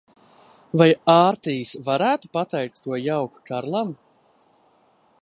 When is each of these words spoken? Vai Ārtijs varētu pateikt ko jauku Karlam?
Vai 0.81 0.87
Ārtijs 1.15 1.75
varētu 1.89 2.33
pateikt 2.39 2.83
ko 2.87 3.01
jauku 3.05 3.47
Karlam? 3.51 3.97